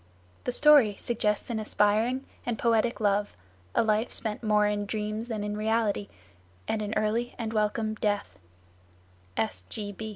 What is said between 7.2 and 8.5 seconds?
and welcome death.